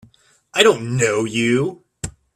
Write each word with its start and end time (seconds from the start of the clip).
I 0.55 0.63
don't 0.63 0.97
know 0.97 1.25
you! 1.25 1.83